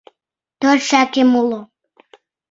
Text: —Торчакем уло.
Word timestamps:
—Торчакем 0.59 1.31
уло. 1.41 1.61